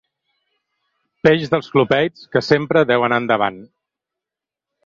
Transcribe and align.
Peix 1.27 1.45
dels 1.53 1.69
clupeids 1.75 2.25
que 2.37 2.43
sempre 2.47 2.85
deu 2.93 3.07
anar 3.09 3.23
endavant. 3.25 3.63